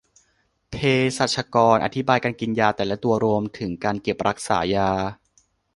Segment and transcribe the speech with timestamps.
[0.71, 0.75] เภ
[1.17, 4.91] สัชกรอธิบายการกินยาแต่ละตัว รวมถึงการเก็บรักษายา